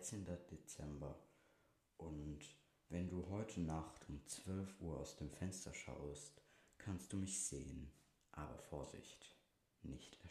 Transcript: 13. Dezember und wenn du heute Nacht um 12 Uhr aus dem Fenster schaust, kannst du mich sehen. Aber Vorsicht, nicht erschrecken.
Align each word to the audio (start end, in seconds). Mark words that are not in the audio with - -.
13. 0.00 0.24
Dezember 0.50 1.14
und 1.98 2.38
wenn 2.88 3.10
du 3.10 3.28
heute 3.28 3.60
Nacht 3.60 4.08
um 4.08 4.26
12 4.26 4.80
Uhr 4.80 4.98
aus 4.98 5.16
dem 5.16 5.30
Fenster 5.30 5.74
schaust, 5.74 6.40
kannst 6.78 7.12
du 7.12 7.18
mich 7.18 7.38
sehen. 7.44 7.92
Aber 8.32 8.56
Vorsicht, 8.56 9.36
nicht 9.82 10.18
erschrecken. 10.24 10.29